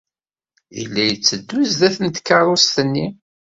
[0.77, 3.07] Yella yetteddu sdat tkeṛṛust-nni.